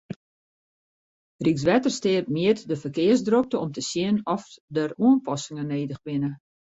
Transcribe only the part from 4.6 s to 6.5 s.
der oanpassingen nedich binne.